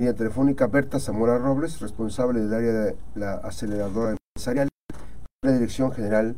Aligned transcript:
línea 0.00 0.14
telefónica 0.14 0.68
Berta 0.68 1.00
Zamora 1.00 1.38
Robles, 1.38 1.80
responsable 1.80 2.38
del 2.38 2.54
área 2.54 2.72
de 2.72 2.96
la 3.16 3.34
aceleradora 3.34 4.12
empresarial 4.12 4.68
de 5.42 5.50
la 5.50 5.52
Dirección 5.54 5.90
General 5.90 6.36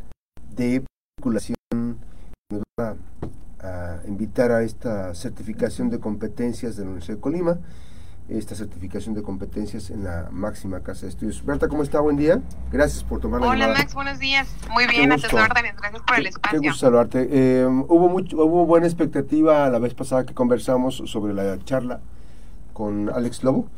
de 0.57 0.83
Vinculación. 1.19 1.99
Va 2.81 2.97
a 3.61 4.01
invitar 4.09 4.51
a 4.51 4.63
esta 4.63 5.15
certificación 5.15 5.91
de 5.91 6.01
competencias 6.01 6.77
de 6.77 6.85
la 6.85 6.89
Universidad 6.89 7.17
de 7.17 7.21
Colima, 7.21 7.59
esta 8.31 8.55
certificación 8.55 9.15
de 9.15 9.23
competencias 9.23 9.91
en 9.91 10.05
la 10.05 10.31
máxima 10.31 10.81
casa 10.81 11.03
de 11.03 11.09
estudios. 11.09 11.45
Berta, 11.45 11.69
¿cómo 11.69 11.83
está? 11.83 12.01
Buen 12.01 12.17
día. 12.17 12.41
Gracias 12.73 13.05
por 13.05 13.21
tomar 13.21 13.43
la 13.43 13.49
Hola 13.49 13.69
Max, 13.69 13.93
buenos 13.93 14.19
días. 14.19 14.49
Muy 14.71 14.87
bien, 14.87 15.13
a 15.13 15.17
tus 15.17 15.35
órdenes. 15.35 15.77
Gracias 15.77 16.03
por 16.07 16.19
el 16.19 16.27
espacio. 16.29 16.61
Qué 16.63 16.67
gusto 16.67 16.87
saludarte. 16.87 17.29
Eh, 17.31 17.67
hubo, 17.67 18.09
mucho, 18.09 18.43
hubo 18.43 18.65
buena 18.65 18.87
expectativa 18.87 19.69
la 19.69 19.79
vez 19.79 19.93
pasada 19.93 20.25
que 20.25 20.33
conversamos 20.33 21.03
sobre 21.05 21.35
la 21.35 21.63
charla 21.65 22.01
con 22.81 23.11
Alex 23.11 23.45
Lobo. 23.45 23.69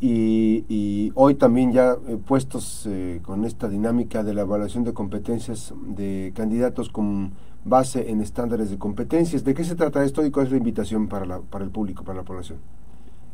Y, 0.00 1.12
hoy 1.14 1.36
también 1.36 1.72
ya 1.72 1.92
eh, 1.92 2.18
puestos 2.26 2.84
eh, 2.86 3.20
con 3.22 3.44
esta 3.44 3.68
dinámica 3.68 4.24
de 4.24 4.34
la 4.34 4.40
evaluación 4.40 4.82
de 4.82 4.92
competencias 4.92 5.72
de 5.86 6.32
candidatos 6.34 6.88
con 6.90 7.32
base 7.64 8.10
en 8.10 8.20
estándares 8.20 8.70
de 8.70 8.76
competencias. 8.76 9.44
¿De 9.44 9.54
qué 9.54 9.62
se 9.62 9.76
trata 9.76 10.02
esto 10.02 10.26
y 10.26 10.32
cuál 10.32 10.46
es 10.46 10.52
la 10.52 10.58
invitación 10.58 11.06
para, 11.08 11.24
la, 11.24 11.38
para 11.38 11.64
el 11.64 11.70
público, 11.70 12.02
para 12.02 12.18
la 12.18 12.24
población? 12.24 12.58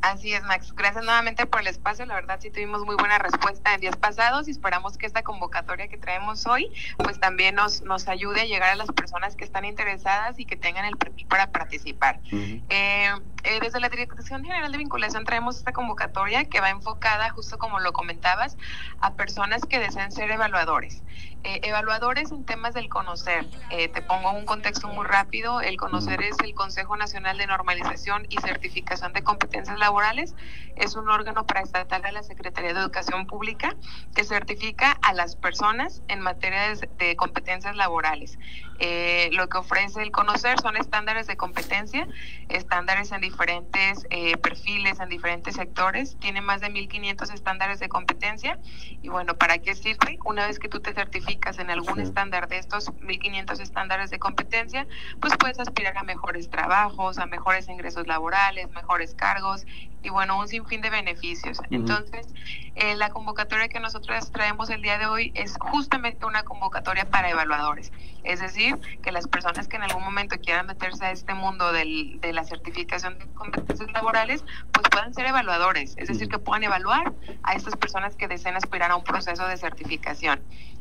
Así 0.02 0.32
es, 0.32 0.42
Max. 0.44 0.72
Gracias 0.74 1.04
nuevamente 1.04 1.44
por 1.46 1.60
el 1.60 1.66
espacio. 1.66 2.06
La 2.06 2.14
verdad 2.14 2.38
sí 2.40 2.50
tuvimos 2.50 2.84
muy 2.86 2.96
buena 2.96 3.18
respuesta 3.18 3.74
en 3.74 3.80
días 3.80 3.96
pasados 3.96 4.48
y 4.48 4.50
esperamos 4.50 4.96
que 4.96 5.06
esta 5.06 5.22
convocatoria 5.22 5.88
que 5.88 5.98
traemos 5.98 6.46
hoy 6.46 6.72
pues 6.96 7.20
también 7.20 7.54
nos, 7.54 7.82
nos 7.82 8.08
ayude 8.08 8.40
a 8.40 8.44
llegar 8.44 8.70
a 8.70 8.76
las 8.76 8.88
personas 8.92 9.36
que 9.36 9.44
están 9.44 9.64
interesadas 9.64 10.38
y 10.38 10.46
que 10.46 10.56
tengan 10.56 10.86
el 10.86 10.96
perfil 10.96 11.26
para 11.26 11.52
participar. 11.52 12.20
eh, 12.32 13.10
eh, 13.44 13.58
desde 13.60 13.80
la 13.80 13.88
Dirección 13.88 14.44
General 14.44 14.70
de 14.70 14.78
Vinculación 14.78 15.24
traemos 15.24 15.56
esta 15.56 15.72
convocatoria 15.72 16.44
que 16.44 16.60
va 16.60 16.70
enfocada, 16.70 17.30
justo 17.30 17.58
como 17.58 17.80
lo 17.80 17.92
comentabas, 17.92 18.56
a 19.00 19.14
personas 19.14 19.62
que 19.66 19.78
desean 19.78 20.12
ser 20.12 20.30
evaluadores. 20.30 21.02
Eh, 21.42 21.60
evaluadores 21.62 22.32
en 22.32 22.44
temas 22.44 22.74
del 22.74 22.90
conocer. 22.90 23.46
Eh, 23.70 23.88
te 23.88 24.02
pongo 24.02 24.30
un 24.32 24.44
contexto 24.44 24.88
muy 24.88 25.06
rápido. 25.06 25.62
El 25.62 25.78
conocer 25.78 26.22
es 26.22 26.36
el 26.44 26.52
Consejo 26.54 26.96
Nacional 26.98 27.38
de 27.38 27.46
Normalización 27.46 28.26
y 28.28 28.36
Certificación 28.36 29.14
de 29.14 29.22
Competencias 29.22 29.78
Laborales. 29.78 30.34
Es 30.76 30.96
un 30.96 31.08
órgano 31.08 31.46
paraestatal 31.46 32.02
de 32.02 32.12
la 32.12 32.22
Secretaría 32.22 32.74
de 32.74 32.80
Educación 32.80 33.26
Pública 33.26 33.74
que 34.14 34.24
certifica 34.24 34.98
a 35.00 35.14
las 35.14 35.34
personas 35.34 36.02
en 36.08 36.20
materia 36.20 36.74
de, 36.98 37.16
competencias 37.16 37.74
laborales. 37.74 38.38
Eh, 38.80 39.30
lo 39.32 39.48
que 39.48 39.58
ofrece 39.58 40.02
el 40.02 40.10
conocer 40.10 40.58
son 40.60 40.76
estándares 40.76 41.26
de 41.26 41.36
competencia, 41.36 42.08
estándares 42.48 43.12
en 43.12 43.20
diferentes 43.20 44.06
perfiles, 44.42 45.00
en 45.00 45.08
diferentes 45.08 45.54
sectores. 45.54 46.16
Tiene 46.18 46.40
más 46.40 46.60
de 46.60 46.68
1.500 46.68 47.32
estándares 47.32 47.78
de 47.78 47.88
competencia. 47.88 48.58
Y 49.02 49.08
bueno, 49.08 49.34
¿para 49.34 49.58
qué 49.58 49.74
sirve? 49.74 50.18
Una 50.24 50.46
vez 50.46 50.58
que 50.58 50.68
tú 50.68 50.80
te 50.80 50.92
certificas, 50.92 51.58
en 51.58 51.70
algún 51.70 52.00
estándar 52.00 52.48
de 52.48 52.58
estos 52.58 52.92
1500 53.00 53.60
estándares 53.60 54.10
de 54.10 54.18
competencia, 54.18 54.86
pues 55.20 55.34
puedes 55.38 55.58
aspirar 55.60 55.96
a 55.98 56.02
mejores 56.02 56.50
trabajos, 56.50 57.18
a 57.18 57.26
mejores 57.26 57.68
ingresos 57.68 58.06
laborales, 58.06 58.70
mejores 58.70 59.14
cargos 59.14 59.66
y 60.02 60.08
bueno, 60.08 60.38
un 60.38 60.48
sinfín 60.48 60.80
de 60.80 60.90
beneficios. 60.90 61.58
Entonces, 61.70 62.26
eh, 62.74 62.94
la 62.96 63.10
convocatoria 63.10 63.68
que 63.68 63.80
nosotros 63.80 64.30
traemos 64.30 64.70
el 64.70 64.82
día 64.82 64.98
de 64.98 65.06
hoy 65.06 65.32
es 65.34 65.56
justamente 65.58 66.26
una 66.26 66.42
convocatoria 66.42 67.04
para 67.04 67.30
evaluadores. 67.30 67.92
Es 68.24 68.40
decir, 68.40 68.78
que 69.02 69.12
las 69.12 69.26
personas 69.28 69.68
que 69.68 69.76
en 69.76 69.82
algún 69.82 70.02
momento 70.02 70.36
quieran 70.38 70.66
meterse 70.66 71.04
a 71.04 71.10
este 71.10 71.34
mundo 71.34 71.72
del, 71.72 72.20
de 72.20 72.32
la 72.32 72.44
certificación 72.44 73.18
de 73.18 73.26
competencias 73.34 73.90
laborales, 73.92 74.44
pues 74.72 74.88
puedan 74.90 75.14
ser 75.14 75.26
evaluadores. 75.26 75.94
Es 75.96 76.08
decir, 76.08 76.28
que 76.28 76.38
puedan 76.38 76.64
evaluar 76.64 77.12
a 77.42 77.54
estas 77.54 77.76
personas 77.76 78.16
que 78.16 78.28
deseen 78.28 78.56
aspirar 78.56 78.90
a 78.90 78.96
un 78.96 79.04
proceso 79.04 79.46
de 79.46 79.56
certificación. 79.56 80.40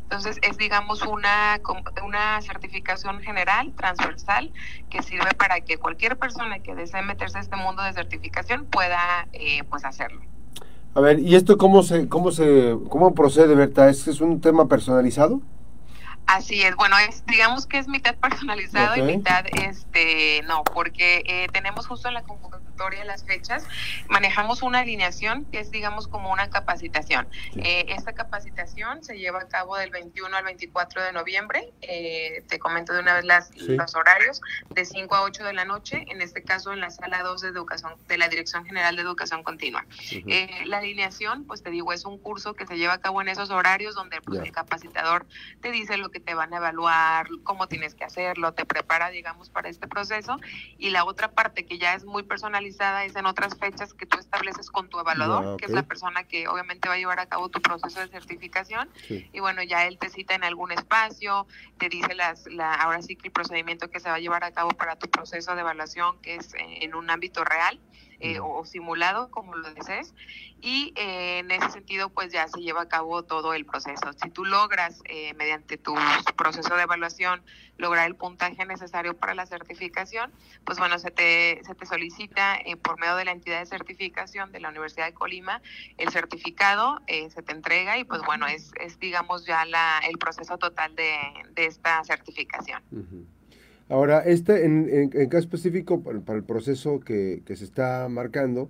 Entonces, 0.09 0.39
es, 0.41 0.57
digamos, 0.57 1.03
una, 1.03 1.61
una 2.03 2.41
certificación 2.41 3.21
general, 3.21 3.71
transversal, 3.77 4.51
que 4.89 5.03
sirve 5.03 5.35
para 5.35 5.61
que 5.61 5.77
cualquier 5.77 6.17
persona 6.17 6.57
que 6.57 6.73
desee 6.73 7.03
meterse 7.03 7.37
a 7.37 7.41
este 7.41 7.55
mundo 7.55 7.83
de 7.83 7.93
certificación 7.93 8.65
pueda, 8.65 9.27
eh, 9.33 9.63
pues, 9.69 9.85
hacerlo. 9.85 10.21
A 10.95 10.99
ver, 11.01 11.19
¿y 11.19 11.35
esto 11.35 11.59
cómo 11.59 11.83
se, 11.83 12.09
cómo 12.09 12.31
se, 12.31 12.75
cómo 12.89 13.13
procede, 13.13 13.53
Berta? 13.53 13.87
¿Es, 13.87 14.07
es 14.07 14.19
un 14.19 14.41
tema 14.41 14.67
personalizado? 14.67 15.41
Así 16.25 16.63
es, 16.63 16.75
bueno, 16.75 16.95
es, 17.07 17.23
digamos 17.27 17.67
que 17.67 17.77
es 17.77 17.87
mitad 17.87 18.15
personalizado 18.15 18.95
y 18.95 19.03
mitad, 19.03 19.45
este, 19.63 20.41
no, 20.47 20.63
porque 20.63 21.21
eh, 21.25 21.47
tenemos 21.53 21.85
justo 21.85 22.07
en 22.07 22.15
la 22.15 22.23
convocatoria 22.23 22.68
las 23.05 23.25
fechas, 23.25 23.65
manejamos 24.07 24.61
una 24.61 24.79
alineación 24.79 25.45
que 25.45 25.59
es, 25.59 25.69
digamos, 25.71 26.07
como 26.07 26.31
una 26.31 26.49
capacitación. 26.49 27.27
Eh, 27.57 27.85
esta 27.89 28.13
capacitación 28.13 29.03
se 29.03 29.17
lleva 29.17 29.39
a 29.39 29.47
cabo 29.47 29.75
del 29.75 29.89
21 29.89 30.35
al 30.35 30.45
24 30.45 31.03
de 31.03 31.11
noviembre, 31.11 31.73
eh, 31.81 32.43
te 32.47 32.57
comento 32.57 32.93
de 32.93 33.01
una 33.01 33.15
vez 33.15 33.25
las, 33.25 33.55
los 33.57 33.95
horarios, 33.95 34.41
de 34.69 34.85
5 34.85 35.13
a 35.13 35.23
8 35.23 35.43
de 35.43 35.53
la 35.53 35.65
noche, 35.65 36.05
en 36.07 36.21
este 36.21 36.41
caso 36.41 36.71
en 36.71 36.79
la 36.79 36.89
sala 36.89 37.21
2 37.21 37.41
de 37.41 37.49
educación, 37.49 37.95
de 38.07 38.17
la 38.17 38.29
Dirección 38.29 38.65
General 38.65 38.95
de 38.95 39.01
Educación 39.01 39.43
Continua. 39.43 39.85
la 40.65 40.77
alineación, 40.77 41.45
pues 41.45 41.61
te 41.61 41.69
digo, 41.71 41.91
es 41.91 42.05
un 42.05 42.17
curso 42.17 42.53
que 42.53 42.65
se 42.65 42.77
lleva 42.77 42.93
a 42.93 43.01
cabo 43.01 43.21
en 43.21 43.27
esos 43.27 43.49
horarios 43.49 43.93
donde 43.93 44.21
pues, 44.21 44.39
el 44.39 44.51
capacitador 44.51 45.25
te 45.61 45.71
dice 45.71 45.97
lo 45.97 46.09
que 46.11 46.19
te 46.19 46.33
van 46.33 46.53
a 46.53 46.57
evaluar, 46.57 47.27
cómo 47.43 47.67
tienes 47.67 47.93
que 47.93 48.05
hacerlo, 48.05 48.53
te 48.53 48.65
prepara, 48.65 49.09
digamos, 49.09 49.49
para 49.49 49.67
este 49.69 49.87
proceso. 49.87 50.37
Y 50.77 50.91
la 50.91 51.03
otra 51.03 51.31
parte 51.31 51.65
que 51.65 51.77
ya 51.77 51.93
es 51.93 52.05
muy 52.05 52.23
personalizada 52.23 52.68
es 52.69 53.15
en 53.15 53.25
otras 53.25 53.57
fechas 53.57 53.93
que 53.93 54.05
tú 54.05 54.17
estableces 54.17 54.69
con 54.69 54.89
tu 54.89 54.99
evaluador, 54.99 55.57
que 55.57 55.65
es 55.65 55.71
la 55.71 55.83
persona 55.83 56.23
que 56.23 56.47
obviamente 56.47 56.87
va 56.87 56.95
a 56.95 56.97
llevar 56.97 57.19
a 57.19 57.25
cabo 57.25 57.49
tu 57.49 57.61
proceso 57.61 57.99
de 57.99 58.07
certificación. 58.07 58.89
Y 59.09 59.39
bueno, 59.39 59.63
ya 59.63 59.85
él 59.85 59.97
te 59.97 60.09
cita 60.09 60.35
en 60.35 60.43
algún 60.43 60.71
espacio, 60.71 61.47
te 61.77 61.89
dice 61.89 62.15
las, 62.15 62.45
la, 62.47 62.73
ahora 62.75 63.01
sí 63.01 63.15
que 63.15 63.27
el 63.27 63.33
procedimiento 63.33 63.89
que 63.89 63.99
se 63.99 64.09
va 64.09 64.15
a 64.15 64.19
llevar 64.19 64.43
a 64.43 64.51
cabo 64.51 64.71
para 64.71 64.95
tu 64.97 65.09
proceso 65.09 65.55
de 65.55 65.61
evaluación, 65.61 66.17
que 66.21 66.35
es 66.35 66.53
en 66.57 66.95
un 66.95 67.09
ámbito 67.09 67.43
real. 67.43 67.79
Eh, 68.21 68.37
o 68.41 68.65
simulado, 68.65 69.31
como 69.31 69.55
lo 69.55 69.73
desees, 69.73 70.13
y 70.59 70.91
eh, 70.97 71.39
en 71.39 71.51
pues 72.13 72.31
ya 72.31 72.47
se 72.47 72.61
lleva 72.61 72.83
a 72.83 72.87
cabo 72.87 73.23
todo 73.23 73.53
el 73.53 73.65
proceso. 73.65 74.13
Si 74.21 74.29
tú 74.29 74.45
logras 74.45 75.01
eh, 75.05 75.33
mediante 75.35 75.77
tu 75.77 75.95
proceso 76.37 76.75
de 76.75 76.83
evaluación 76.83 77.41
lograr 77.77 78.07
el 78.07 78.15
puntaje 78.15 78.65
necesario 78.65 79.17
para 79.17 79.33
la 79.33 79.45
certificación, 79.45 80.31
pues 80.65 80.77
bueno, 80.77 80.99
se 80.99 81.11
te, 81.11 81.61
se 81.63 81.73
te 81.73 81.85
solicita 81.85 82.59
por 82.83 82.99
medio 82.99 83.15
de 83.15 83.25
la 83.25 83.31
entidad 83.31 83.59
de 83.59 83.65
certificación 83.65 84.51
de 84.51 84.59
la 84.59 84.69
Universidad 84.69 85.07
de 85.07 85.13
Colima 85.13 85.61
el 85.97 86.09
certificado, 86.09 86.99
se 87.07 87.41
te 87.41 87.51
entrega 87.51 87.97
y 87.97 88.03
pues 88.03 88.21
bueno, 88.25 88.47
es, 88.47 88.71
es 88.79 88.99
digamos 88.99 89.45
ya 89.45 89.65
la, 89.65 89.99
el 90.07 90.17
proceso 90.17 90.57
total 90.57 90.95
de, 90.95 91.11
de 91.53 91.65
esta 91.65 92.03
certificación. 92.03 92.83
Ahora, 93.89 94.19
este, 94.19 94.65
en, 94.65 94.87
en, 95.13 95.29
caso 95.29 95.39
específico, 95.39 96.03
para, 96.03 96.37
el 96.37 96.43
proceso 96.43 96.99
que, 96.99 97.41
que, 97.45 97.55
se 97.55 97.65
está 97.65 98.07
marcando, 98.07 98.69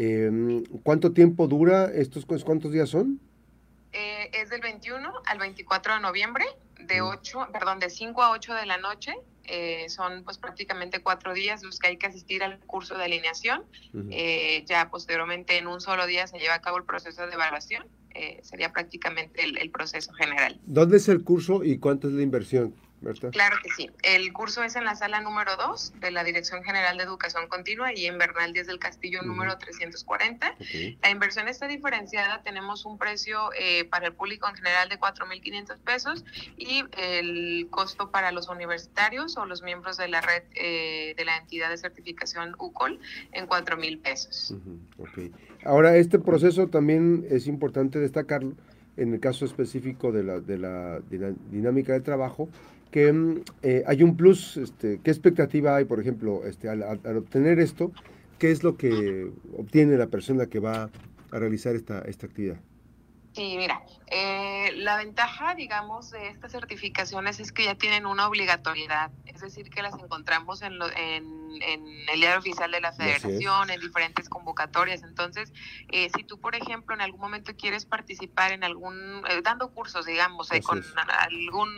eh, 0.00 0.62
¿cuánto 0.84 1.12
tiempo 1.12 1.48
dura? 1.48 1.90
estos 1.92 2.24
¿Cuántos 2.24 2.70
días 2.70 2.88
son? 2.88 3.20
Eh, 3.92 4.30
es 4.32 4.48
del 4.50 4.60
21 4.60 5.12
al 5.26 5.38
24 5.38 5.94
de 5.94 6.00
noviembre, 6.00 6.44
de 6.78 7.00
8, 7.00 7.40
mm. 7.40 7.52
perdón, 7.52 7.80
de 7.80 7.90
5 7.90 8.22
a 8.22 8.30
8 8.30 8.54
de 8.54 8.66
la 8.66 8.78
noche. 8.78 9.14
Eh, 9.50 9.88
son 9.88 10.24
pues 10.24 10.36
prácticamente 10.36 11.00
cuatro 11.00 11.32
días 11.32 11.62
los 11.62 11.78
que 11.78 11.88
hay 11.88 11.96
que 11.96 12.06
asistir 12.06 12.44
al 12.44 12.58
curso 12.60 12.96
de 12.98 13.04
alineación. 13.04 13.64
eh, 14.10 14.62
ya 14.66 14.90
posteriormente 14.90 15.56
en 15.56 15.66
un 15.66 15.80
solo 15.80 16.06
día 16.06 16.26
se 16.26 16.38
lleva 16.38 16.54
a 16.54 16.60
cabo 16.60 16.76
el 16.76 16.84
proceso 16.84 17.26
de 17.26 17.32
evaluación. 17.32 17.86
Eh, 18.14 18.40
sería 18.42 18.72
prácticamente 18.72 19.42
el, 19.42 19.58
el 19.58 19.70
proceso 19.70 20.12
general. 20.12 20.60
¿Dónde 20.66 20.98
es 20.98 21.08
el 21.08 21.24
curso 21.24 21.64
y 21.64 21.78
cuánto 21.78 22.08
es 22.08 22.14
la 22.14 22.22
inversión? 22.22 22.74
Claro 23.30 23.56
que 23.62 23.70
sí. 23.70 23.90
El 24.02 24.32
curso 24.32 24.62
es 24.64 24.74
en 24.76 24.84
la 24.84 24.96
sala 24.96 25.20
número 25.20 25.56
2 25.56 25.94
de 26.00 26.10
la 26.10 26.24
Dirección 26.24 26.64
General 26.64 26.96
de 26.96 27.04
Educación 27.04 27.48
Continua 27.48 27.94
y 27.94 28.06
en 28.06 28.18
Bernal 28.18 28.52
Díaz 28.52 28.66
del 28.66 28.78
Castillo 28.78 29.22
número 29.22 29.56
340. 29.56 30.54
La 31.02 31.10
inversión 31.10 31.48
está 31.48 31.68
diferenciada. 31.68 32.42
Tenemos 32.42 32.84
un 32.84 32.98
precio 32.98 33.50
eh, 33.58 33.84
para 33.84 34.06
el 34.06 34.12
público 34.14 34.48
en 34.48 34.56
general 34.56 34.88
de 34.88 34.98
4.500 34.98 35.78
pesos 35.78 36.24
y 36.56 36.84
el 36.96 37.68
costo 37.70 38.10
para 38.10 38.32
los 38.32 38.48
universitarios 38.48 39.36
o 39.36 39.46
los 39.46 39.62
miembros 39.62 39.96
de 39.96 40.08
la 40.08 40.20
red 40.20 40.42
eh, 40.54 41.14
de 41.16 41.24
la 41.24 41.36
entidad 41.36 41.70
de 41.70 41.78
certificación 41.78 42.54
UCOL 42.58 42.98
en 43.32 43.46
4.000 43.46 44.02
pesos. 44.02 44.54
Ahora, 45.64 45.96
este 45.96 46.18
proceso 46.18 46.68
también 46.68 47.26
es 47.30 47.46
importante 47.46 47.98
destacarlo 47.98 48.54
en 48.98 49.14
el 49.14 49.20
caso 49.20 49.44
específico 49.44 50.12
de 50.12 50.24
la, 50.24 50.40
de 50.40 50.58
la, 50.58 51.00
dinámica 51.50 51.92
de 51.92 52.00
trabajo, 52.00 52.48
que 52.90 53.12
mm, 53.12 53.44
eh, 53.62 53.84
hay 53.86 54.02
un 54.02 54.16
plus, 54.16 54.56
este, 54.56 55.00
¿qué 55.02 55.10
expectativa 55.10 55.76
hay, 55.76 55.84
por 55.84 56.00
ejemplo, 56.00 56.44
este, 56.44 56.68
al, 56.68 56.82
obtener 57.16 57.58
esto? 57.58 57.92
¿Qué 58.38 58.50
es 58.50 58.62
lo 58.62 58.76
que 58.76 59.30
obtiene 59.56 59.96
la 59.96 60.06
persona 60.06 60.46
que 60.46 60.60
va 60.60 60.90
a 61.30 61.38
realizar 61.38 61.74
esta, 61.74 62.00
esta 62.02 62.26
actividad? 62.26 62.58
Sí, 63.34 63.56
mira, 63.56 63.82
eh, 64.08 64.72
la 64.76 64.96
ventaja, 64.96 65.54
digamos, 65.54 66.10
de 66.10 66.28
estas 66.28 66.50
certificaciones 66.50 67.38
es 67.38 67.52
que 67.52 67.66
ya 67.66 67.76
tienen 67.76 68.06
una 68.06 68.26
obligatoriedad, 68.26 69.12
es 69.26 69.40
decir, 69.40 69.70
que 69.70 69.80
las 69.80 69.94
encontramos 69.94 70.62
en, 70.62 70.72
en, 70.96 72.08
el 72.08 72.20
diario 72.20 72.40
oficial 72.40 72.72
de 72.72 72.80
la 72.80 72.92
federación, 72.92 73.70
en 73.70 73.78
diferentes 73.80 74.28
convocatorias. 74.28 75.04
Entonces, 75.04 75.52
eh, 75.88 76.10
si 76.16 76.24
tú, 76.24 76.40
por 76.40 76.56
ejemplo, 76.56 76.96
en 76.96 77.00
algún 77.00 77.20
momento 77.20 77.52
quieres 77.56 77.86
participar 77.86 78.50
en 78.50 78.64
algún, 78.64 79.22
eh, 79.28 79.40
dando 79.44 79.70
cursos, 79.70 80.06
digamos, 80.06 80.48
con 80.64 80.82
algún 81.20 81.68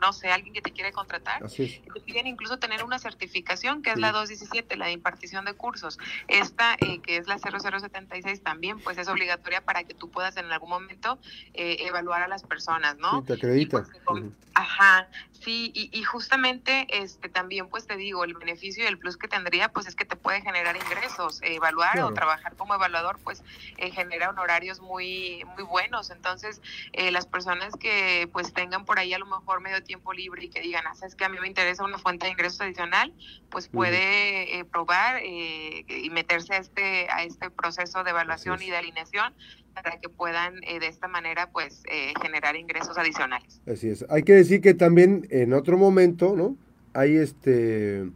no 0.00 0.12
sé, 0.12 0.30
alguien 0.30 0.54
que 0.54 0.62
te 0.62 0.72
quiere 0.72 0.92
contratar, 0.92 1.48
te 1.48 2.00
piden 2.04 2.26
incluso 2.26 2.58
tener 2.58 2.84
una 2.84 2.98
certificación, 2.98 3.82
que 3.82 3.90
es 3.90 3.98
la 3.98 4.12
217, 4.12 4.76
la 4.76 4.86
de 4.86 4.92
impartición 4.92 5.44
de 5.44 5.54
cursos. 5.54 5.98
Esta, 6.28 6.74
eh, 6.80 7.00
que 7.00 7.16
es 7.16 7.26
la 7.26 7.38
0076, 7.38 8.42
también 8.42 8.78
pues 8.80 8.98
es 8.98 9.08
obligatoria 9.08 9.60
para 9.60 9.84
que 9.84 9.94
tú 9.94 10.10
puedas 10.10 10.36
en 10.36 10.46
algún 10.46 10.70
momento 10.70 11.18
eh, 11.54 11.76
evaluar 11.80 12.22
a 12.22 12.28
las 12.28 12.42
personas, 12.42 12.96
¿no? 12.98 13.20
Sí, 13.20 13.26
te 13.26 13.32
acredita. 13.34 13.86
Pues, 14.04 14.24
ajá, 14.54 15.08
sí, 15.32 15.70
y, 15.74 16.02
justamente 16.02 16.86
este 16.90 17.28
también 17.28 17.68
pues 17.68 17.86
te 17.86 17.96
digo, 17.96 18.24
el 18.24 18.34
beneficio 18.34 18.84
y 18.84 18.86
el 18.86 18.98
plus 18.98 19.16
que 19.16 19.28
tendría 19.28 19.68
pues 19.68 19.86
es 19.86 19.94
que 19.94 20.04
te 20.04 20.16
puede 20.16 20.40
generar 20.40 20.76
ingresos, 20.76 21.40
evaluar 21.42 22.00
o 22.00 22.12
trabajar 22.12 22.56
como 22.56 22.74
evaluador 22.74 23.18
pues 23.22 23.42
eh, 23.76 23.90
genera 23.90 24.30
honorarios 24.30 24.80
muy, 24.80 25.44
muy 25.54 25.62
buenos, 25.64 26.10
entonces 26.10 26.60
las 26.92 27.26
personas 27.26 27.74
que 27.76 28.28
pues 28.32 28.52
tengan 28.52 28.84
por 28.84 28.98
ahí 28.98 29.14
a 29.14 29.18
lo 29.18 29.26
mejor 29.26 29.60
medio 29.60 29.82
tiempo 29.88 30.12
libre 30.12 30.44
y 30.44 30.50
que 30.50 30.60
digan, 30.60 30.84
ah, 30.86 30.92
es 31.04 31.16
que 31.16 31.24
a 31.24 31.28
mí 31.28 31.38
me 31.40 31.48
interesa 31.48 31.82
una 31.82 31.98
fuente 31.98 32.26
de 32.26 32.32
ingresos 32.32 32.60
adicional, 32.60 33.12
pues 33.50 33.68
puede 33.68 34.60
eh, 34.60 34.64
probar 34.64 35.16
eh, 35.24 35.84
y 35.88 36.10
meterse 36.10 36.54
a 36.54 36.58
este, 36.58 37.08
a 37.10 37.24
este 37.24 37.50
proceso 37.50 38.04
de 38.04 38.10
evaluación 38.10 38.62
y 38.62 38.70
de 38.70 38.76
alineación 38.76 39.34
para 39.74 39.98
que 39.98 40.08
puedan 40.08 40.62
eh, 40.62 40.78
de 40.78 40.88
esta 40.88 41.08
manera 41.08 41.50
pues 41.50 41.82
generar 42.20 42.54
ingresos 42.56 42.98
adicionales. 42.98 43.60
Así 43.66 43.88
es. 43.88 44.04
Hay 44.10 44.22
que 44.22 44.34
decir 44.34 44.60
que 44.60 44.74
también 44.74 45.26
en 45.30 45.52
otro 45.54 45.78
momento, 45.78 46.36
¿no? 46.36 46.56
Hay 46.92 47.16
este 47.16 48.08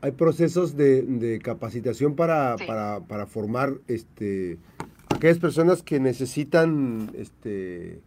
hay 0.00 0.12
procesos 0.12 0.76
de, 0.76 1.40
capacitación 1.42 2.14
para, 2.14 2.56
para, 2.66 3.00
para, 3.00 3.26
formar 3.26 3.74
este 3.88 4.56
aquellas 5.08 5.38
personas 5.38 5.82
que 5.82 5.98
necesitan 5.98 7.10
este 7.16 8.00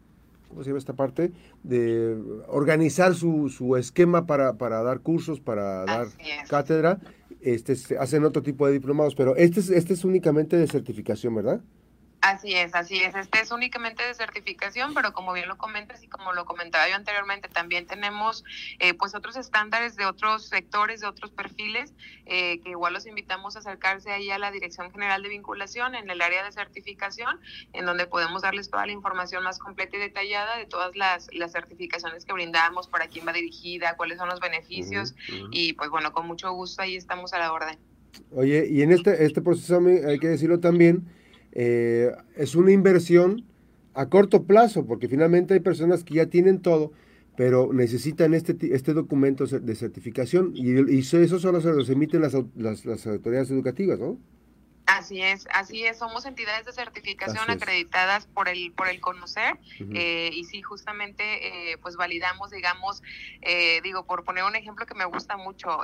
¿cómo 0.51 0.63
se 0.63 0.69
llama 0.69 0.79
esta 0.79 0.93
parte? 0.93 1.31
De 1.63 2.15
organizar 2.47 3.15
su, 3.15 3.49
su 3.49 3.75
esquema 3.77 4.27
para, 4.27 4.57
para 4.57 4.83
dar 4.83 4.99
cursos, 4.99 5.39
para 5.39 5.85
dar 5.85 6.07
cátedra. 6.47 6.99
Este, 7.41 7.73
hacen 7.97 8.23
otro 8.23 8.43
tipo 8.43 8.67
de 8.67 8.73
diplomados, 8.73 9.15
pero 9.15 9.35
este 9.35 9.61
es, 9.61 9.69
este 9.71 9.93
es 9.93 10.05
únicamente 10.05 10.57
de 10.57 10.67
certificación, 10.67 11.33
¿verdad? 11.33 11.61
Así 12.21 12.53
es, 12.53 12.75
así 12.75 12.97
es. 13.01 13.15
Este 13.15 13.41
es 13.41 13.49
únicamente 13.49 14.03
de 14.03 14.13
certificación, 14.13 14.93
pero 14.93 15.11
como 15.11 15.33
bien 15.33 15.47
lo 15.47 15.57
comentas 15.57 16.03
y 16.03 16.07
como 16.07 16.33
lo 16.33 16.45
comentaba 16.45 16.87
yo 16.87 16.95
anteriormente, 16.95 17.49
también 17.49 17.87
tenemos 17.87 18.43
eh, 18.77 18.93
pues 18.93 19.15
otros 19.15 19.35
estándares 19.37 19.95
de 19.95 20.05
otros 20.05 20.47
sectores, 20.47 21.01
de 21.01 21.07
otros 21.07 21.31
perfiles, 21.31 21.95
eh, 22.27 22.59
que 22.61 22.69
igual 22.69 22.93
los 22.93 23.07
invitamos 23.07 23.55
a 23.55 23.59
acercarse 23.59 24.11
ahí 24.11 24.29
a 24.29 24.37
la 24.37 24.51
Dirección 24.51 24.91
General 24.91 25.23
de 25.23 25.29
Vinculación 25.29 25.95
en 25.95 26.11
el 26.11 26.21
área 26.21 26.43
de 26.43 26.51
certificación, 26.51 27.39
en 27.73 27.87
donde 27.87 28.05
podemos 28.05 28.43
darles 28.43 28.69
toda 28.69 28.85
la 28.85 28.91
información 28.91 29.43
más 29.43 29.57
completa 29.57 29.97
y 29.97 29.99
detallada 29.99 30.57
de 30.57 30.67
todas 30.67 30.95
las, 30.95 31.27
las 31.33 31.51
certificaciones 31.51 32.25
que 32.25 32.33
brindamos, 32.33 32.87
para 32.87 33.07
quién 33.07 33.27
va 33.27 33.33
dirigida, 33.33 33.97
cuáles 33.97 34.19
son 34.19 34.29
los 34.29 34.39
beneficios, 34.39 35.15
y 35.49 35.73
pues 35.73 35.89
bueno, 35.89 36.13
con 36.13 36.27
mucho 36.27 36.51
gusto 36.51 36.83
ahí 36.83 36.95
estamos 36.95 37.33
a 37.33 37.39
la 37.39 37.51
orden. 37.51 37.79
Oye, 38.35 38.67
y 38.69 38.83
en 38.83 38.91
este, 38.91 39.25
este 39.25 39.41
proceso 39.41 39.79
hay 40.07 40.19
que 40.19 40.27
decirlo 40.27 40.59
también, 40.59 41.07
eh, 41.51 42.11
es 42.35 42.55
una 42.55 42.71
inversión 42.71 43.45
a 43.93 44.07
corto 44.07 44.43
plazo, 44.43 44.85
porque 44.85 45.07
finalmente 45.07 45.53
hay 45.53 45.59
personas 45.59 46.03
que 46.03 46.15
ya 46.15 46.27
tienen 46.27 46.61
todo, 46.61 46.91
pero 47.35 47.73
necesitan 47.73 48.33
este, 48.33 48.55
este 48.73 48.93
documento 48.93 49.45
de 49.45 49.75
certificación 49.75 50.51
y, 50.55 50.71
y 50.93 50.99
eso 50.99 51.39
solo 51.39 51.61
se 51.61 51.71
los 51.71 51.89
emiten 51.89 52.21
las, 52.21 52.35
las, 52.55 52.85
las 52.85 53.07
autoridades 53.07 53.51
educativas, 53.51 53.99
¿no? 53.99 54.17
Así 54.91 55.21
es, 55.21 55.47
así 55.53 55.85
es. 55.85 55.99
Somos 55.99 56.25
entidades 56.25 56.65
de 56.65 56.73
certificación 56.73 57.49
acreditadas 57.49 58.25
por 58.25 58.49
el 58.49 58.73
por 58.73 58.89
el 58.89 58.99
conocer 58.99 59.57
eh, 59.93 60.31
y 60.33 60.43
sí, 60.43 60.61
justamente, 60.61 61.71
eh, 61.71 61.77
pues 61.77 61.95
validamos, 61.95 62.51
digamos, 62.51 63.01
eh, 63.41 63.79
digo, 63.83 64.05
por 64.05 64.25
poner 64.25 64.43
un 64.43 64.57
ejemplo 64.57 64.85
que 64.85 64.93
me 64.93 65.05
gusta 65.05 65.37
mucho, 65.37 65.79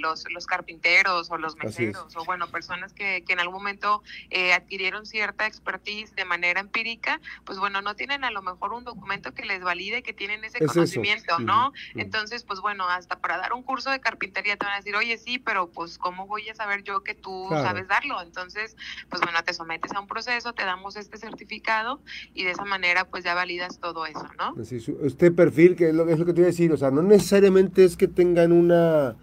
los 0.00 0.30
los 0.30 0.46
carpinteros 0.46 1.30
o 1.30 1.38
los 1.38 1.56
meseros 1.56 2.14
o 2.14 2.24
bueno, 2.26 2.46
personas 2.48 2.92
que, 2.92 3.24
que 3.26 3.32
en 3.32 3.40
algún 3.40 3.62
momento 3.62 4.02
adquirieron 4.54 5.06
cierta 5.06 5.46
expertise 5.46 6.14
de 6.14 6.26
manera 6.26 6.60
empírica, 6.60 7.22
pues 7.44 7.58
bueno, 7.58 7.80
no 7.80 7.96
tienen 7.96 8.22
a 8.22 8.30
lo 8.30 8.42
mejor 8.42 8.74
un 8.74 8.84
documento 8.84 9.32
que 9.32 9.46
les 9.46 9.62
valide 9.62 10.02
que 10.02 10.12
tienen 10.12 10.44
ese 10.44 10.58
conocimiento, 10.66 11.38
¿no? 11.38 11.72
Entonces, 11.94 12.44
pues 12.44 12.60
bueno, 12.60 12.86
hasta 12.86 13.18
para 13.18 13.38
dar 13.38 13.54
un 13.54 13.62
curso 13.62 13.90
de 13.90 14.00
carpintería 14.00 14.58
te 14.58 14.66
van 14.66 14.74
a 14.74 14.76
decir, 14.76 14.94
oye, 14.94 15.16
sí, 15.16 15.38
pero 15.38 15.70
pues 15.70 15.96
¿cómo 15.96 16.26
voy 16.26 16.50
a 16.50 16.54
saber 16.54 16.82
yo 16.82 17.02
que 17.02 17.14
tú 17.14 17.48
sabes 17.50 17.88
darlo? 17.88 18.20
Entonces, 18.20 18.41
entonces, 18.42 18.76
pues 19.08 19.22
bueno, 19.22 19.38
te 19.44 19.54
sometes 19.54 19.92
a 19.92 20.00
un 20.00 20.06
proceso, 20.06 20.52
te 20.52 20.64
damos 20.64 20.96
este 20.96 21.16
certificado 21.16 22.00
y 22.34 22.44
de 22.44 22.50
esa 22.50 22.64
manera 22.64 23.04
pues 23.04 23.24
ya 23.24 23.34
validas 23.34 23.78
todo 23.78 24.06
eso, 24.06 24.26
¿no? 24.38 24.54
este 24.62 25.30
perfil, 25.30 25.76
que 25.76 25.90
es 25.90 25.94
lo, 25.94 26.08
es 26.08 26.18
lo 26.18 26.26
que 26.26 26.32
te 26.32 26.40
iba 26.40 26.46
a 26.46 26.50
decir, 26.50 26.72
o 26.72 26.76
sea, 26.76 26.90
no 26.90 27.02
necesariamente 27.02 27.84
es 27.84 27.96
que 27.96 28.08
tengan 28.08 28.52
una 28.52 29.16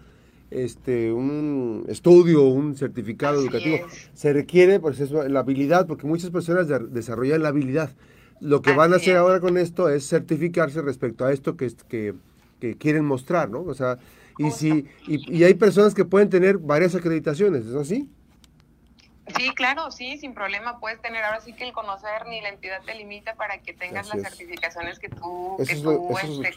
este 0.50 1.12
un 1.12 1.84
estudio, 1.88 2.44
un 2.44 2.76
certificado 2.76 3.40
educativo. 3.40 3.78
Se 4.14 4.32
requiere 4.32 4.80
pues 4.80 4.98
eso, 4.98 5.26
la 5.28 5.40
habilidad, 5.40 5.86
porque 5.86 6.06
muchas 6.06 6.30
personas 6.30 6.66
desarrollan 6.92 7.42
la 7.42 7.50
habilidad. 7.50 7.90
Lo 8.40 8.62
que 8.62 8.72
van 8.72 8.92
a 8.92 8.96
hacer 8.96 9.16
ahora 9.16 9.38
con 9.38 9.58
esto 9.58 9.88
es 9.90 10.08
certificarse 10.08 10.80
respecto 10.82 11.24
a 11.24 11.32
esto 11.32 11.56
que, 11.56 11.70
que, 11.88 12.14
que 12.58 12.76
quieren 12.76 13.04
mostrar, 13.04 13.50
¿no? 13.50 13.60
O 13.60 13.74
sea, 13.74 13.98
y 14.38 14.50
si 14.50 14.86
y, 15.06 15.38
y, 15.38 15.44
hay 15.44 15.54
personas 15.54 15.94
que 15.94 16.06
pueden 16.06 16.30
tener 16.30 16.56
varias 16.56 16.94
acreditaciones, 16.94 17.66
¿es 17.66 17.74
así? 17.74 18.08
Sí, 19.36 19.50
claro, 19.54 19.90
sí, 19.90 20.18
sin 20.18 20.34
problema. 20.34 20.80
Puedes 20.80 21.00
tener 21.00 21.22
ahora 21.24 21.40
sí 21.40 21.52
que 21.52 21.64
el 21.64 21.72
conocer 21.72 22.26
ni 22.28 22.40
la 22.40 22.48
entidad 22.48 22.82
te 22.84 22.94
limita 22.94 23.34
para 23.34 23.58
que 23.58 23.72
tengas 23.72 24.08
las 24.08 24.22
certificaciones 24.22 24.98
que 24.98 25.08
tú, 25.08 25.56
que 25.66 25.76
tú 25.76 26.16
este, 26.18 26.54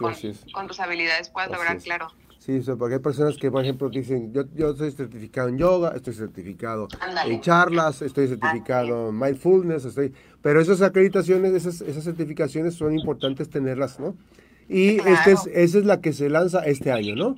con, 0.51 0.67
tus 0.67 0.79
habilidades 0.79 1.29
puedas 1.29 1.51
lograr, 1.51 1.77
claro. 1.79 2.11
Sí, 2.39 2.59
porque 2.77 2.95
hay 2.95 3.01
personas 3.01 3.37
que, 3.37 3.49
por 3.49 3.63
ejemplo, 3.63 3.89
dicen, 3.89 4.33
yo, 4.33 4.43
yo 4.53 4.71
estoy 4.71 4.91
certificado 4.91 5.47
en 5.47 5.57
yoga, 5.57 5.93
estoy 5.95 6.13
certificado 6.13 6.89
en 7.25 7.39
charlas, 7.39 8.01
estoy 8.01 8.27
certificado 8.27 9.09
en 9.09 9.17
mindfulness, 9.17 9.85
estoy... 9.85 10.13
Pero 10.41 10.59
esas 10.59 10.81
acreditaciones, 10.81 11.53
esas, 11.53 11.79
esas 11.79 12.03
certificaciones 12.03 12.75
son 12.75 12.99
importantes 12.99 13.49
tenerlas, 13.49 13.97
¿no? 13.97 14.17
Y 14.67 14.97
este 15.07 15.31
es, 15.31 15.47
esa 15.53 15.77
es 15.77 15.85
la 15.85 16.01
que 16.01 16.11
se 16.11 16.29
lanza 16.29 16.65
este 16.65 16.91
año, 16.91 17.15
¿no? 17.15 17.35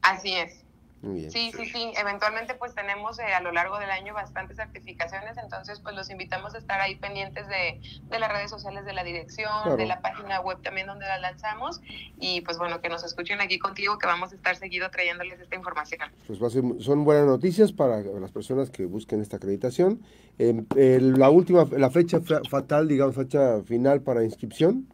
Así 0.00 0.32
es. 0.32 0.64
Sí, 1.02 1.52
sí, 1.56 1.66
sí. 1.66 1.92
Eventualmente 1.96 2.54
pues 2.54 2.74
tenemos 2.74 3.18
eh, 3.18 3.32
a 3.34 3.40
lo 3.40 3.52
largo 3.52 3.78
del 3.78 3.90
año 3.90 4.14
bastantes 4.14 4.56
certificaciones, 4.56 5.36
entonces 5.38 5.80
pues 5.80 5.94
los 5.94 6.10
invitamos 6.10 6.54
a 6.54 6.58
estar 6.58 6.80
ahí 6.80 6.96
pendientes 6.96 7.46
de, 7.48 7.80
las 8.18 8.32
redes 8.32 8.50
sociales 8.50 8.84
de 8.84 8.92
la 8.92 9.04
dirección, 9.04 9.76
de 9.76 9.86
la 9.86 10.00
página 10.00 10.40
web 10.40 10.60
también 10.62 10.86
donde 10.88 11.06
la 11.06 11.18
lanzamos 11.18 11.80
y 12.18 12.40
pues 12.40 12.58
bueno, 12.58 12.80
que 12.80 12.88
nos 12.88 13.04
escuchen 13.04 13.40
aquí 13.40 13.58
contigo 13.58 13.98
que 13.98 14.06
vamos 14.06 14.32
a 14.32 14.34
estar 14.34 14.56
seguido 14.56 14.90
trayéndoles 14.90 15.38
esta 15.40 15.54
información. 15.54 16.10
Pues 16.26 16.38
son 16.80 17.04
buenas 17.04 17.26
noticias 17.26 17.72
para 17.72 18.00
las 18.00 18.32
personas 18.32 18.70
que 18.70 18.84
busquen 18.86 19.20
esta 19.20 19.36
acreditación. 19.36 20.02
Em, 20.38 20.66
la 20.76 21.30
última, 21.30 21.66
la 21.70 21.90
fecha 21.90 22.20
fatal, 22.48 22.88
digamos, 22.88 23.14
fecha 23.14 23.62
final 23.62 24.02
para 24.02 24.24
inscripción. 24.24 24.86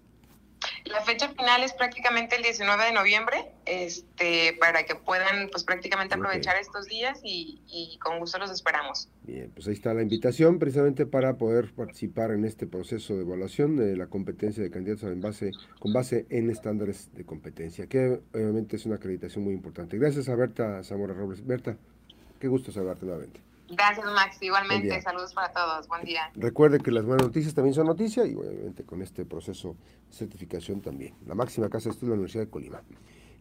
La 0.85 1.01
fecha 1.01 1.31
final 1.31 1.63
es 1.63 1.73
prácticamente 1.73 2.37
el 2.37 2.43
19 2.43 2.85
de 2.85 2.93
noviembre, 2.93 3.37
este, 3.65 4.55
para 4.61 4.85
que 4.85 4.95
puedan 4.95 5.49
pues 5.51 5.65
prácticamente 5.65 6.15
aprovechar 6.15 6.57
estos 6.57 6.87
días 6.87 7.21
y, 7.23 7.99
con 8.03 8.19
gusto 8.19 8.39
los 8.39 8.51
esperamos. 8.51 9.09
Bien, 9.23 9.51
pues 9.55 9.67
ahí 9.67 9.73
está 9.73 9.95
la 9.95 10.03
invitación 10.03 10.59
precisamente 10.59 11.07
para 11.07 11.39
poder 11.39 11.73
participar 11.73 12.33
en 12.33 12.45
este 12.45 12.67
proceso 12.67 13.15
de 13.15 13.23
evaluación 13.23 13.77
de 13.77 13.97
la 13.97 14.09
competencia 14.09 14.63
de 14.63 14.71
candidatos 14.71 15.05
en 15.05 15.23
base, 15.23 15.53
con 15.79 15.95
base 15.95 16.27
en 16.29 16.51
estándares 16.51 17.09
de 17.15 17.25
competencia, 17.25 17.87
que 17.87 18.21
obviamente 18.35 18.77
es 18.77 18.85
una 18.85 18.97
acreditación 18.97 19.43
muy 19.43 19.55
importante. 19.55 19.97
Gracias 19.97 20.29
a 20.29 20.35
Berta 20.35 20.85
Zamora 20.85 21.15
Robles. 21.15 21.47
Berta, 21.47 21.79
qué 22.39 22.49
gusto 22.49 22.73
saludarte 22.73 23.07
nuevamente. 23.07 23.41
Gracias, 23.69 24.07
Max. 24.07 24.43
Igualmente, 24.43 25.01
saludos 25.01 25.33
para 25.33 25.53
todos. 25.53 25.89
Buen 25.89 26.05
día. 26.05 26.31
Recuerde 26.35 26.81
que 26.81 26.91
las 26.91 27.05
buenas 27.05 27.27
noticias 27.27 27.55
también 27.55 27.75
son 27.75 27.87
noticias 27.87 28.29
y 28.29 28.35
obviamente 28.35 28.85
con 28.85 29.03
este 29.03 29.25
proceso 29.25 29.77
de 30.09 30.15
certificación 30.15 30.81
también. 30.81 31.15
La 31.27 31.35
máxima 31.35 31.69
casa 31.69 31.89
de 31.89 31.95
estudio 31.95 32.13
de 32.13 32.17
la 32.17 32.21
Universidad 32.21 32.45
de 32.45 32.51
Colima. 32.51 32.83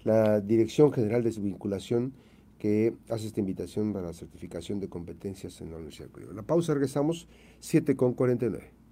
La 0.03 0.39
Dirección 0.39 0.91
General 0.91 1.23
de 1.23 1.31
Vinculación 1.31 2.13
que 2.57 2.95
hace 3.09 3.27
esta 3.27 3.41
invitación 3.41 3.91
para 3.91 4.07
la 4.07 4.13
certificación 4.13 4.79
de 4.79 4.87
competencias 4.87 5.59
en 5.59 5.71
la 5.71 5.75
Universidad 5.75 6.07
de 6.07 6.13
Colima. 6.13 6.33
La 6.33 6.43
pausa, 6.43 6.73
regresamos, 6.73 7.27
7 7.59 7.97
con 7.97 8.13
49. 8.13 8.82